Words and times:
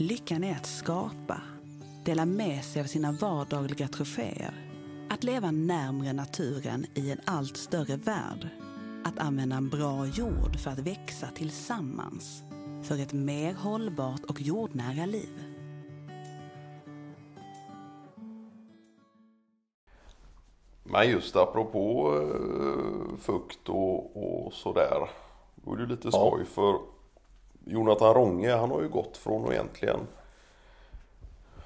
Lyckan 0.00 0.44
är 0.44 0.56
att 0.56 0.66
skapa, 0.66 1.40
dela 2.04 2.26
med 2.26 2.64
sig 2.64 2.82
av 2.82 2.86
sina 2.86 3.12
vardagliga 3.12 3.88
troféer, 3.88 4.54
att 5.10 5.24
leva 5.24 5.50
närmre 5.50 6.12
naturen 6.12 6.86
i 6.94 7.10
en 7.10 7.20
allt 7.24 7.56
större 7.56 7.96
värld, 7.96 8.48
att 9.04 9.18
använda 9.18 9.56
en 9.56 9.68
bra 9.68 10.06
jord 10.06 10.56
för 10.56 10.70
att 10.70 10.78
växa 10.78 11.26
tillsammans 11.34 12.42
för 12.82 12.98
ett 13.02 13.12
mer 13.12 13.54
hållbart 13.54 14.24
och 14.24 14.40
jordnära 14.40 15.06
liv. 15.06 15.44
Men 20.84 21.10
just 21.10 21.36
apropå 21.36 22.14
eh, 22.16 23.18
fukt 23.18 23.68
och, 23.68 24.16
och 24.16 24.52
sådär. 24.52 25.10
Då 25.54 25.72
är 25.72 25.76
det 25.76 25.86
lite 25.86 26.12
skoj 26.12 26.44
för 26.44 26.97
Jonathan 27.70 28.14
Ronge 28.14 28.56
han 28.56 28.70
har 28.70 28.82
ju 28.82 28.88
gått 28.88 29.16
från 29.16 29.44
att 29.44 29.52
egentligen 29.52 30.00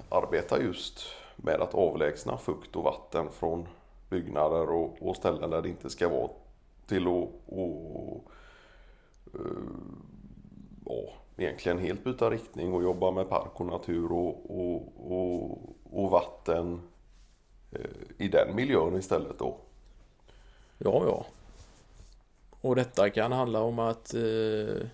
arbeta 0.09 0.62
just 0.62 1.06
med 1.37 1.60
att 1.60 1.74
avlägsna 1.74 2.38
fukt 2.38 2.77
och 2.77 2.84
vatten 2.84 3.29
från 3.33 3.69
byggnader 4.10 4.70
och, 4.70 4.96
och 5.01 5.16
ställen 5.16 5.51
där 5.51 5.62
det 5.62 5.69
inte 5.69 5.91
ska 5.91 6.09
vara 6.09 6.30
till 6.87 7.07
att 7.07 7.29
och, 7.46 8.30
eh, 9.34 9.41
ja, 10.84 11.12
egentligen 11.37 11.79
helt 11.79 12.05
byta 12.05 12.30
riktning 12.30 12.74
och 12.74 12.82
jobba 12.82 13.10
med 13.10 13.29
park 13.29 13.60
och 13.60 13.66
natur 13.66 14.12
och, 14.12 14.60
och, 14.60 14.93
och, 15.12 15.59
och 15.93 16.10
vatten 16.10 16.80
eh, 17.73 17.91
i 18.19 18.29
den 18.29 18.57
miljön 18.57 18.96
istället 18.96 19.38
då. 19.38 19.57
Ja, 20.79 21.02
ja. 21.07 21.27
Och 22.60 22.77
detta 22.77 23.10
kan 23.10 23.32
handla 23.32 23.60
om 23.60 23.79
att 23.79 24.15
eh, 24.15 24.87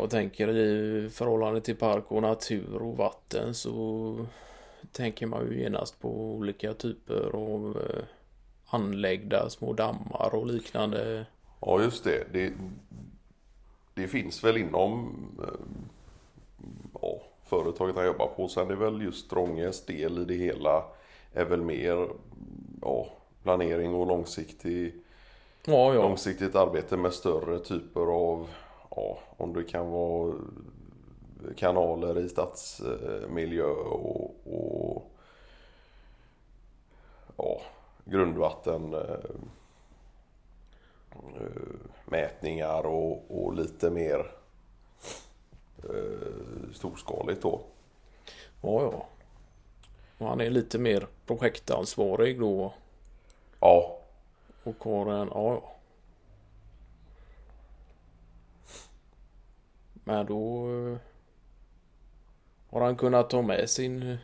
Jag 0.00 0.10
tänker 0.10 0.48
i 0.48 1.08
förhållande 1.10 1.60
till 1.60 1.76
park 1.76 2.04
och 2.08 2.22
natur 2.22 2.82
och 2.82 2.96
vatten 2.96 3.54
så 3.54 4.16
tänker 4.92 5.26
man 5.26 5.46
ju 5.46 5.62
genast 5.62 6.00
på 6.00 6.08
olika 6.08 6.74
typer 6.74 7.30
av 7.34 7.78
eh, 7.90 8.04
anläggda 8.66 9.50
små 9.50 9.72
dammar 9.72 10.34
och 10.34 10.46
liknande. 10.46 11.26
Ja 11.60 11.82
just 11.82 12.04
det. 12.04 12.24
Det, 12.32 12.52
det 13.94 14.08
finns 14.08 14.44
väl 14.44 14.56
inom 14.56 15.14
eh, 15.42 15.76
ja, 17.02 17.22
företaget 17.44 17.96
han 17.96 18.06
jobbar 18.06 18.26
på. 18.36 18.48
Sen 18.48 18.70
är 18.70 18.76
väl 18.76 19.02
just 19.02 19.32
Ronges 19.32 19.86
del 19.86 20.18
i 20.18 20.24
det 20.24 20.44
hela 20.44 20.84
är 21.32 21.44
väl 21.44 21.62
mer 21.62 22.08
ja, 22.82 23.08
planering 23.42 23.94
och 23.94 24.06
långsiktig, 24.06 24.94
ja, 25.64 25.94
ja. 25.94 26.02
långsiktigt 26.02 26.54
arbete 26.54 26.96
med 26.96 27.12
större 27.12 27.58
typer 27.58 28.00
av 28.00 28.48
ja, 28.90 29.18
om 29.36 29.52
det 29.52 29.64
kan 29.64 29.90
vara 29.90 30.34
kanaler 31.56 32.18
i 32.18 32.28
stadsmiljö 32.28 33.64
och, 33.64 34.34
och 34.44 35.10
ja, 37.36 37.60
grundvatten 38.04 38.94
eh, 38.94 39.30
mätningar 42.04 42.86
och, 42.86 43.24
och 43.28 43.54
lite 43.54 43.90
mer 43.90 44.32
eh, 45.84 46.72
storskaligt 46.72 47.42
då. 47.42 47.60
Ja, 48.62 48.82
ja. 48.82 49.06
Och 50.18 50.26
han 50.26 50.40
är 50.40 50.50
lite 50.50 50.78
mer 50.78 51.06
projektansvarig 51.26 52.40
då. 52.40 52.72
Ja. 53.60 53.96
Och 54.64 54.84
har 54.84 55.06
en, 55.06 55.28
ja, 55.34 55.52
ja. 55.52 55.74
Men 60.04 60.26
då 60.26 60.68
eh, 60.68 60.98
har 62.70 62.80
han 62.80 62.96
kunnat 62.96 63.30
ta 63.30 63.42
med 63.42 63.70
sin, 63.70 64.16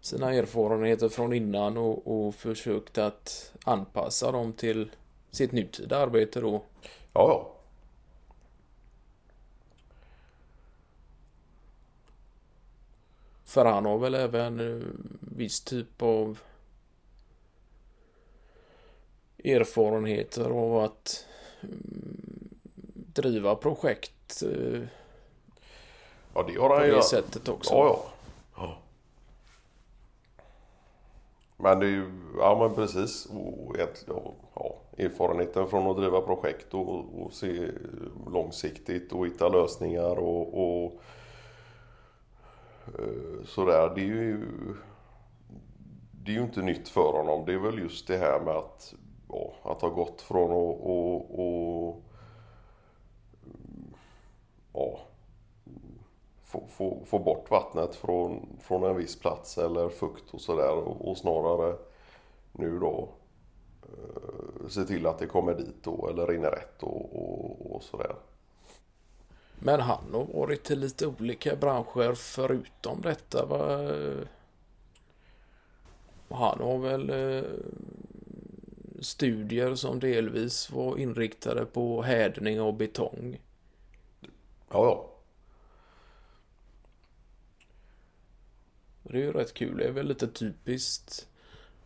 sina 0.00 0.32
erfarenheter 0.34 1.08
från 1.08 1.32
innan 1.32 1.76
och, 1.76 2.26
och 2.26 2.34
försökt 2.34 2.98
att 2.98 3.52
anpassa 3.64 4.32
dem 4.32 4.52
till 4.52 4.90
sitt 5.30 5.52
nutida 5.52 5.98
arbete 5.98 6.40
då. 6.40 6.62
Ja, 6.82 7.28
ja. 7.28 7.54
För 13.44 13.64
han 13.64 13.84
har 13.84 13.98
väl 13.98 14.14
även 14.14 14.60
eh, 14.60 14.86
viss 15.20 15.60
typ 15.60 16.02
av 16.02 16.38
erfarenheter 19.44 20.50
av 20.50 20.76
att 20.76 21.27
driva 23.22 23.54
projekt 23.54 24.12
Eh, 24.42 24.82
ja, 26.34 26.42
det 26.42 26.52
han 26.76 26.86
ju. 26.86 26.90
På 26.90 26.96
det 26.96 27.02
sättet 27.02 27.48
också. 27.48 27.74
Ja, 27.74 27.84
ja. 27.86 28.04
ja. 28.56 28.78
Men 31.56 31.80
det 31.80 31.86
är 31.86 31.90
ju, 31.90 32.10
ja 32.38 32.58
men 32.60 32.74
precis. 32.74 33.26
Och 33.26 33.76
ja, 34.54 34.76
erfarenheten 34.98 35.68
från 35.68 35.86
att 35.86 35.96
driva 35.96 36.20
projekt 36.20 36.74
och, 36.74 37.22
och 37.22 37.32
se 37.32 37.68
långsiktigt 38.32 39.12
och 39.12 39.26
hitta 39.26 39.48
lösningar 39.48 40.18
och, 40.18 40.82
och 40.84 40.92
eh, 42.86 43.44
sådär. 43.46 43.92
Det 43.94 44.00
är 44.00 44.04
ju 44.04 44.46
det 46.12 46.30
är 46.30 46.36
ju 46.36 46.42
inte 46.42 46.62
nytt 46.62 46.88
för 46.88 47.12
honom. 47.12 47.44
Det 47.46 47.52
är 47.52 47.58
väl 47.58 47.78
just 47.78 48.06
det 48.06 48.16
här 48.16 48.40
med 48.40 48.54
att, 48.54 48.94
ja, 49.28 49.54
att 49.62 49.82
ha 49.82 49.88
gått 49.88 50.22
från 50.22 50.50
att 50.50 52.07
ja, 54.78 55.00
få, 56.44 56.66
få, 56.68 56.98
få 57.06 57.18
bort 57.18 57.50
vattnet 57.50 57.94
från, 57.94 58.48
från 58.60 58.84
en 58.84 58.96
viss 58.96 59.20
plats 59.20 59.58
eller 59.58 59.88
fukt 59.88 60.34
och 60.34 60.40
sådär 60.40 60.72
och, 60.72 61.10
och, 61.10 61.18
snarare 61.18 61.76
nu 62.52 62.78
då 62.78 63.08
eh, 63.82 64.68
se 64.68 64.84
till 64.84 65.06
att 65.06 65.18
det 65.18 65.26
kommer 65.26 65.54
dit 65.54 65.82
då 65.82 66.08
eller 66.08 66.26
rinner 66.26 66.50
rätt 66.50 66.82
och, 66.82 67.16
och, 67.16 67.74
och 67.74 67.82
sådär. 67.82 68.14
Men 69.58 69.80
han 69.80 70.04
har 70.12 70.24
varit 70.24 70.70
i 70.70 70.76
lite 70.76 71.06
olika 71.06 71.56
branscher 71.56 72.14
förutom 72.14 73.00
detta 73.00 73.46
va? 73.46 73.82
Eh, 73.82 74.18
han 76.30 76.60
har 76.60 76.78
väl 76.78 77.10
eh, 77.10 77.50
studier 79.00 79.74
som 79.74 80.00
delvis 80.00 80.70
var 80.70 80.98
inriktade 80.98 81.64
på 81.64 82.02
härdning 82.02 82.60
och 82.60 82.74
betong. 82.74 83.38
Ja, 84.70 84.84
ja. 84.84 85.04
Det 89.02 89.18
är 89.18 89.22
ju 89.22 89.32
rätt 89.32 89.54
kul. 89.54 89.76
Det 89.76 89.84
är 89.84 89.92
väl 89.92 90.06
lite 90.06 90.28
typiskt 90.28 91.28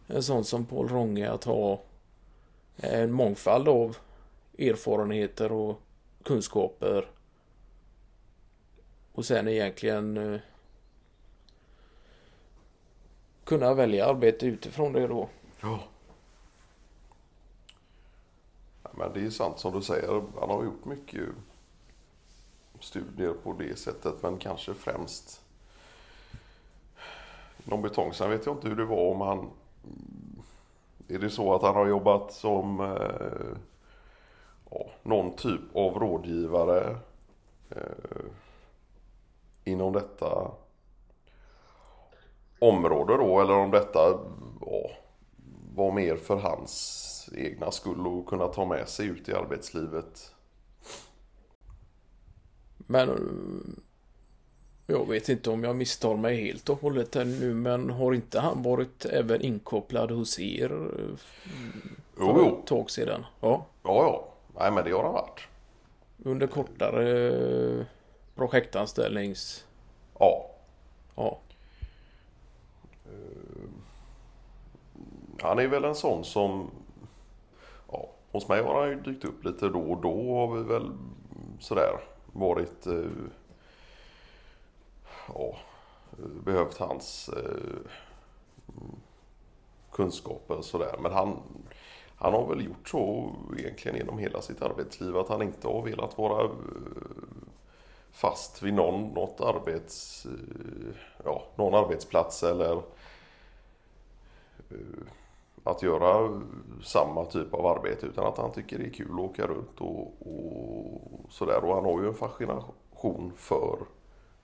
en 0.06 0.22
sån 0.22 0.44
som 0.44 0.66
Paul 0.66 0.88
Ronge 0.88 1.30
att 1.30 1.44
ha 1.44 1.82
en 2.76 3.12
mångfald 3.12 3.68
av 3.68 3.96
erfarenheter 4.58 5.52
och 5.52 5.80
kunskaper. 6.22 7.10
Och 9.12 9.24
sen 9.24 9.48
egentligen 9.48 10.16
eh, 10.16 10.40
kunna 13.44 13.74
välja 13.74 14.06
arbete 14.06 14.46
utifrån 14.46 14.92
det 14.92 15.06
då. 15.06 15.28
Ja. 15.60 15.80
men 18.90 19.12
det 19.12 19.26
är 19.26 19.30
sant 19.30 19.58
som 19.58 19.72
du 19.72 19.82
säger. 19.82 20.08
Han 20.40 20.50
har 20.50 20.64
gjort 20.64 20.84
mycket 20.84 21.20
studier 22.82 23.32
på 23.42 23.52
det 23.52 23.78
sättet 23.78 24.22
men 24.22 24.38
kanske 24.38 24.74
främst 24.74 25.40
inom 27.66 27.82
betong. 27.82 28.12
Sen 28.12 28.30
vet 28.30 28.46
jag 28.46 28.56
inte 28.56 28.68
hur 28.68 28.76
det 28.76 28.84
var 28.84 29.10
om 29.10 29.20
han 29.20 29.50
är 31.08 31.18
det 31.18 31.30
så 31.30 31.54
att 31.54 31.62
han 31.62 31.74
har 31.74 31.86
jobbat 31.86 32.32
som 32.32 32.80
eh, 32.80 33.56
ja, 34.70 34.86
någon 35.02 35.36
typ 35.36 35.76
av 35.76 35.98
rådgivare 35.98 36.96
eh, 37.70 38.24
inom 39.64 39.92
detta 39.92 40.50
område 42.58 43.16
då 43.16 43.40
eller 43.40 43.54
om 43.54 43.70
detta 43.70 44.18
ja, 44.60 44.90
var 45.74 45.92
mer 45.92 46.16
för 46.16 46.36
hans 46.36 47.28
egna 47.36 47.70
skull 47.70 48.06
och 48.06 48.26
kunna 48.26 48.48
ta 48.48 48.64
med 48.64 48.88
sig 48.88 49.06
ut 49.06 49.28
i 49.28 49.34
arbetslivet 49.34 50.34
men 52.92 53.82
jag 54.86 55.08
vet 55.08 55.28
inte 55.28 55.50
om 55.50 55.64
jag 55.64 55.76
misstar 55.76 56.16
mig 56.16 56.44
helt 56.44 56.68
och 56.68 56.80
hållet 56.80 57.14
här 57.14 57.24
nu 57.24 57.54
men 57.54 57.90
har 57.90 58.14
inte 58.14 58.40
han 58.40 58.62
varit 58.62 59.04
även 59.04 59.42
inkopplad 59.42 60.10
hos 60.10 60.40
er 60.40 60.68
för 62.14 62.24
jo, 62.24 62.34
jo. 62.36 62.58
ett 62.58 62.66
tag 62.66 62.90
sedan? 62.90 63.24
Ja. 63.40 63.66
Ja, 63.82 64.02
ja. 64.02 64.28
Nej 64.60 64.72
men 64.72 64.84
det 64.84 64.90
har 64.90 65.04
han 65.04 65.12
varit. 65.12 65.40
Under 66.24 66.46
kortare 66.46 67.86
projektanställnings... 68.34 69.66
Ja. 70.18 70.50
Ja. 71.16 71.38
Han 75.40 75.58
är 75.58 75.66
väl 75.66 75.84
en 75.84 75.94
sån 75.94 76.24
som... 76.24 76.70
Ja, 77.92 78.08
hos 78.32 78.48
mig 78.48 78.62
har 78.62 78.80
han 78.80 78.90
ju 78.90 79.00
dykt 79.00 79.24
upp 79.24 79.44
lite 79.44 79.68
då 79.68 79.80
och 79.80 80.02
då 80.02 80.34
har 80.34 80.56
vi 80.56 80.62
väl 80.62 80.90
sådär 81.60 82.00
varit 82.32 82.86
eh, 82.86 83.10
ja, 85.34 85.56
behövt 86.44 86.78
hans 86.78 87.28
eh, 87.28 87.90
kunskaper 89.92 90.62
sådär. 90.62 90.96
Men 91.02 91.12
han, 91.12 91.38
han 92.16 92.32
har 92.32 92.46
väl 92.46 92.64
gjort 92.64 92.88
så 92.88 93.32
egentligen 93.58 93.96
genom 93.96 94.18
hela 94.18 94.42
sitt 94.42 94.62
arbetsliv 94.62 95.16
att 95.16 95.28
han 95.28 95.42
inte 95.42 95.68
har 95.68 95.82
velat 95.82 96.18
vara 96.18 96.44
eh, 96.44 96.50
fast 98.10 98.62
vid 98.62 98.74
någon, 98.74 99.08
något 99.08 99.40
arbets, 99.40 100.26
eh, 100.26 100.94
ja, 101.24 101.42
någon 101.56 101.74
arbetsplats 101.84 102.42
eller 102.42 102.76
eh, 104.70 105.06
att 105.64 105.82
göra 105.82 106.40
samma 106.82 107.24
typ 107.24 107.54
av 107.54 107.66
arbete 107.66 108.06
utan 108.06 108.26
att 108.26 108.38
han 108.38 108.52
tycker 108.52 108.78
det 108.78 108.84
är 108.84 108.90
kul 108.90 109.12
att 109.12 109.18
åka 109.18 109.46
runt 109.46 109.80
och, 109.80 110.14
och 110.20 110.91
sådär. 111.32 111.64
Och 111.64 111.74
han 111.74 111.84
har 111.84 112.00
ju 112.00 112.08
en 112.08 112.14
fascination 112.14 113.32
för 113.36 113.78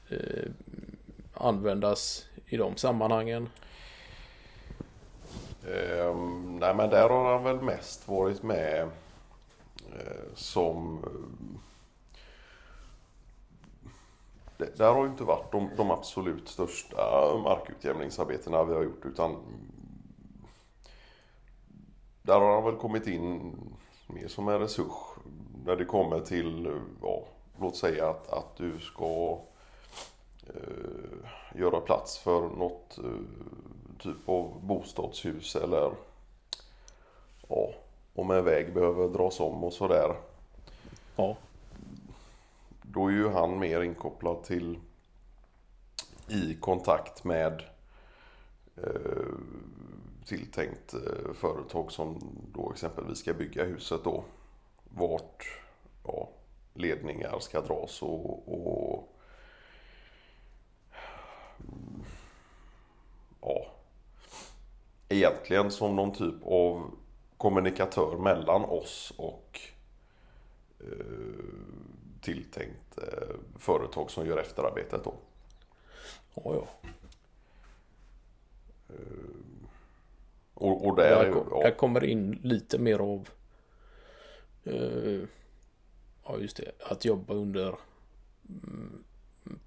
eh, 0.10 0.52
användas 1.34 2.26
i 2.46 2.58
de 2.58 2.78
sammanhangen? 2.78 3.50
Um, 5.68 6.58
nej 6.60 6.76
men 6.76 6.90
där 6.90 7.10
har 7.10 7.34
han 7.34 7.44
väl 7.44 7.62
mest 7.62 8.08
varit 8.08 8.44
med 8.44 8.90
eh, 9.92 10.36
som 10.36 11.06
där 14.78 14.94
har 14.94 15.04
ju 15.04 15.10
inte 15.10 15.24
varit 15.24 15.52
de, 15.52 15.70
de 15.78 15.92
absolut 15.92 16.50
största 16.50 16.98
markutjämningsarbetena 17.44 18.64
vi 18.64 18.74
har 18.74 18.84
gjort 18.84 19.06
utan 19.06 19.36
där 22.22 22.40
har 22.40 22.54
han 22.54 22.64
väl 22.64 22.76
kommit 22.76 23.08
in 23.08 23.56
mer 24.08 24.28
som 24.28 24.48
en 24.48 24.60
resurs 24.60 25.18
när 25.66 25.76
det 25.76 25.86
kommer 25.86 26.20
till, 26.20 26.82
ja, 27.02 27.24
låt 27.60 27.76
säga 27.76 28.10
att, 28.10 28.30
att 28.30 28.58
du 28.58 28.80
ska 28.80 29.40
eh, 30.48 31.60
göra 31.60 31.82
plats 31.82 32.18
för 32.18 32.42
något 32.42 32.98
eh, 32.98 33.04
typ 34.00 34.30
av 34.30 34.60
bostadshus 34.62 35.56
eller 35.56 35.92
ja, 37.48 37.70
om 38.16 38.32
en 38.32 38.44
väg 38.44 38.74
behöver 38.74 39.08
dras 39.08 39.40
om 39.40 39.64
och 39.64 39.74
sådär. 39.74 40.16
Ja. 41.16 41.36
Då 42.94 43.08
är 43.08 43.12
ju 43.12 43.30
han 43.30 43.60
mer 43.60 43.82
inkopplad 43.82 44.44
till 44.44 44.80
i 46.28 46.56
kontakt 46.60 47.24
med 47.24 47.64
eh, 48.78 49.36
tilltänkt 50.26 50.94
eh, 50.94 51.34
företag 51.34 51.92
som 51.92 52.38
då 52.54 52.72
exempelvis 52.72 53.18
ska 53.18 53.34
bygga 53.34 53.64
huset 53.64 54.04
då. 54.04 54.24
Vart 54.90 55.60
ja, 56.04 56.30
ledningar 56.74 57.40
ska 57.40 57.62
dras 57.62 58.02
och, 58.02 58.54
och 58.54 59.18
ja, 63.42 63.66
egentligen 65.10 65.72
som 65.72 65.96
någon 65.96 66.14
typ 66.14 66.46
av 66.46 66.92
kommunikatör 67.38 68.18
mellan 68.18 68.62
oss 68.62 69.14
och 69.18 69.60
eh, 70.80 71.72
tilltänkt 72.22 72.98
eh, 72.98 73.36
företag 73.60 74.12
som 74.12 74.28
gör 74.28 74.38
efterarbetet 74.38 75.04
då. 75.04 75.14
Ja, 76.34 76.42
ja. 76.46 76.68
Och, 80.54 80.88
och 80.88 80.96
där, 80.96 81.26
Där, 81.26 81.44
ja, 81.52 81.64
där 81.64 81.72
kommer 81.72 82.04
in 82.04 82.40
lite 82.44 82.80
mer 82.80 83.00
av 83.00 83.30
eh, 84.64 85.28
Ja 86.24 86.38
just 86.40 86.58
det, 86.58 86.72
att 86.80 87.06
jobba 87.06 87.34
under 87.34 87.76
mm, 88.50 89.04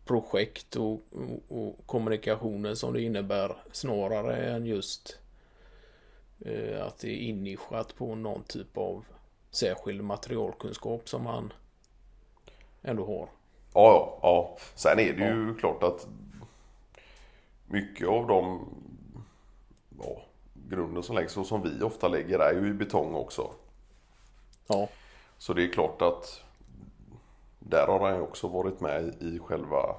projekt 0.04 0.76
och, 0.76 1.02
och, 1.12 1.58
och 1.58 1.86
kommunikationer 1.86 2.74
som 2.74 2.92
det 2.92 3.02
innebär 3.02 3.56
snarare 3.72 4.36
än 4.36 4.66
just 4.66 5.18
eh, 6.40 6.86
att 6.86 6.98
det 6.98 7.08
är 7.08 7.16
innischat 7.16 7.96
på 7.96 8.14
någon 8.14 8.44
typ 8.44 8.78
av 8.78 9.04
särskild 9.50 10.04
materialkunskap 10.04 11.08
som 11.08 11.26
han 11.26 11.52
ändå 12.84 13.06
har. 13.06 13.28
ja, 13.74 14.18
ja. 14.22 14.56
Sen 14.74 14.98
är 14.98 15.12
det 15.12 15.24
ju 15.24 15.54
klart 15.54 15.82
att 15.82 16.06
mycket 17.66 18.08
av 18.08 18.26
de 18.26 18.68
ja, 20.02 20.22
grunden 20.68 21.02
som 21.02 21.16
läggs 21.16 21.36
och 21.36 21.46
som 21.46 21.62
vi 21.62 21.82
ofta 21.82 22.08
lägger 22.08 22.38
är 22.38 22.52
ju 22.52 22.68
i 22.68 22.72
betong 22.72 23.14
också. 23.14 23.50
Ja, 24.66 24.88
Så 25.38 25.54
det 25.54 25.64
är 25.64 25.72
klart 25.72 26.02
att 26.02 26.42
där 27.58 27.86
har 27.86 28.00
han 28.00 28.14
ju 28.16 28.22
också 28.22 28.48
varit 28.48 28.80
med 28.80 29.14
i 29.20 29.38
själva 29.38 29.96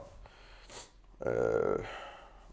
eh, 1.19 1.81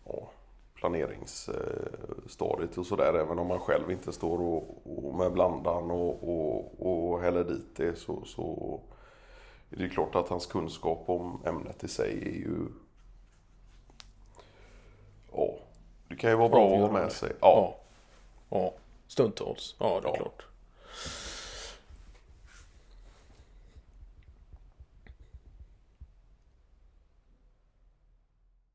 ja, 0.05 0.31
planeringsstadiet 0.75 2.79
och 2.79 2.87
sådär. 2.87 3.15
Även 3.15 3.39
om 3.39 3.47
man 3.47 3.61
själv 3.61 3.91
inte 3.91 4.13
står 4.13 4.41
och, 4.41 4.83
och 4.85 5.15
med 5.15 5.33
blandan 5.33 5.91
och, 5.91 6.29
och, 6.29 6.87
och 6.87 7.21
häller 7.21 7.45
dit 7.45 7.77
det 7.77 7.99
så, 7.99 8.25
så 8.25 8.81
är 9.77 9.83
det 9.83 9.89
klart 9.89 10.15
att 10.15 10.29
hans 10.29 10.47
kunskap 10.47 11.05
om 11.07 11.43
ämnet 11.47 11.85
i 11.85 11.89
sig 11.89 12.11
är 12.23 12.33
ju 12.33 12.57
Ja, 15.33 15.55
det 16.09 16.17
kan 16.17 16.31
ju 16.31 16.37
vara 16.37 16.49
bra 16.49 16.75
att 16.75 16.81
ha 16.81 16.93
med 16.93 17.13
sig. 17.13 17.33
Ja, 17.41 17.77
ja, 18.51 18.59
ja. 18.59 18.73
Stundtals. 19.09 19.77
Ja, 19.79 20.01
det 20.03 20.09
är 20.09 20.13
Ja. 20.13 20.17
klart. 20.17 20.47